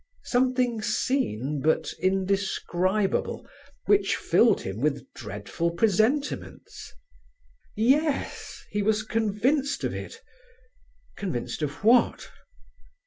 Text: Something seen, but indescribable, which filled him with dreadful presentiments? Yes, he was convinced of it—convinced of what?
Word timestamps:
Something 0.23 0.81
seen, 0.81 1.61
but 1.61 1.93
indescribable, 1.99 3.47
which 3.85 4.15
filled 4.15 4.61
him 4.61 4.79
with 4.81 5.05
dreadful 5.13 5.69
presentiments? 5.69 6.91
Yes, 7.75 8.65
he 8.71 8.81
was 8.81 9.03
convinced 9.03 9.83
of 9.83 9.93
it—convinced 9.93 11.61
of 11.61 11.83
what? 11.83 12.31